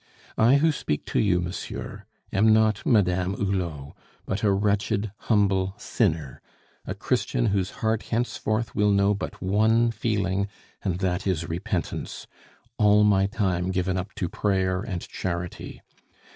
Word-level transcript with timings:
"I 0.39 0.55
who 0.55 0.71
speak 0.71 1.05
to 1.13 1.19
you, 1.19 1.39
monsieur, 1.39 2.05
am 2.33 2.51
not 2.51 2.83
Madame 2.87 3.35
Hulot, 3.35 3.93
but 4.25 4.41
a 4.41 4.51
wretched, 4.51 5.11
humble 5.29 5.75
sinner, 5.77 6.41
a 6.87 6.95
Christian 6.95 7.45
whose 7.45 7.69
heart 7.85 8.01
henceforth 8.09 8.73
will 8.73 8.89
know 8.89 9.13
but 9.13 9.43
one 9.43 9.91
feeling, 9.91 10.47
and 10.83 10.97
that 11.01 11.27
is 11.27 11.47
repentance, 11.47 12.25
all 12.79 13.03
my 13.03 13.27
time 13.27 13.69
given 13.69 13.95
up 13.95 14.15
to 14.15 14.27
prayer 14.27 14.81
and 14.81 15.07
charity. 15.07 15.83